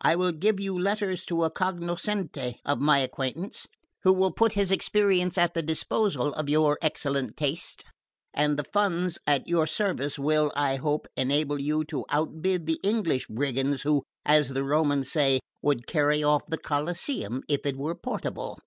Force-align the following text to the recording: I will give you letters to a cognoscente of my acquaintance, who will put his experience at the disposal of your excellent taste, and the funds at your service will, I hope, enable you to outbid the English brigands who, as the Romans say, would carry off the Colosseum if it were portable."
I 0.00 0.16
will 0.16 0.32
give 0.32 0.58
you 0.58 0.76
letters 0.76 1.24
to 1.26 1.44
a 1.44 1.50
cognoscente 1.52 2.54
of 2.64 2.80
my 2.80 2.98
acquaintance, 2.98 3.68
who 4.02 4.12
will 4.12 4.32
put 4.32 4.54
his 4.54 4.72
experience 4.72 5.38
at 5.38 5.54
the 5.54 5.62
disposal 5.62 6.34
of 6.34 6.48
your 6.48 6.76
excellent 6.82 7.36
taste, 7.36 7.84
and 8.34 8.58
the 8.58 8.64
funds 8.72 9.16
at 9.28 9.46
your 9.46 9.68
service 9.68 10.18
will, 10.18 10.50
I 10.56 10.74
hope, 10.74 11.06
enable 11.16 11.60
you 11.60 11.84
to 11.84 12.04
outbid 12.10 12.66
the 12.66 12.80
English 12.82 13.28
brigands 13.28 13.82
who, 13.82 14.02
as 14.26 14.48
the 14.48 14.64
Romans 14.64 15.08
say, 15.12 15.38
would 15.62 15.86
carry 15.86 16.20
off 16.20 16.42
the 16.48 16.58
Colosseum 16.58 17.44
if 17.48 17.64
it 17.64 17.76
were 17.76 17.94
portable." 17.94 18.58